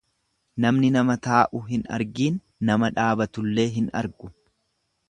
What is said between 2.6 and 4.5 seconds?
nama dhaabatullee hin argu.